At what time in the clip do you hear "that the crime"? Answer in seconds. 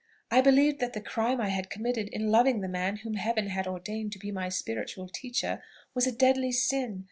0.79-1.39